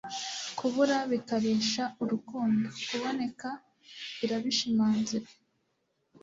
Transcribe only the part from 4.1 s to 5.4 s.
birabishimangira